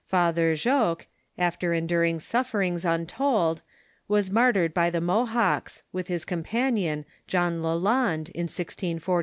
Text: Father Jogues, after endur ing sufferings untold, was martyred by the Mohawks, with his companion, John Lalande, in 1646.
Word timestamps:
Father 0.07 0.55
Jogues, 0.55 1.05
after 1.37 1.73
endur 1.73 2.09
ing 2.09 2.19
sufferings 2.19 2.85
untold, 2.85 3.61
was 4.07 4.31
martyred 4.31 4.73
by 4.73 4.89
the 4.89 4.99
Mohawks, 4.99 5.83
with 5.93 6.07
his 6.07 6.25
companion, 6.25 7.05
John 7.27 7.61
Lalande, 7.61 8.31
in 8.33 8.45
1646. 8.49 9.11